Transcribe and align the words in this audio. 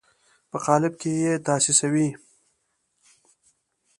په 0.51 0.57
قالب 0.65 0.93
کې 1.01 1.11
یې 1.23 1.33
تاسیسوي. 1.47 2.09